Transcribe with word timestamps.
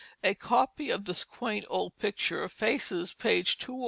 A 0.23 0.33
copy 0.33 0.89
of 0.89 1.05
this 1.05 1.23
quaint 1.23 1.63
old 1.69 1.99
picture 1.99 2.49
faces 2.49 3.13
page 3.13 3.59
204. 3.59 3.79